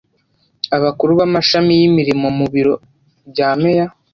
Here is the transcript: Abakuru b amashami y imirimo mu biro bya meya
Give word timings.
Abakuru 0.77 1.11
b 1.17 1.21
amashami 1.27 1.71
y 1.79 1.83
imirimo 1.89 2.27
mu 2.37 2.45
biro 2.53 2.75
bya 3.31 3.49
meya 3.61 3.85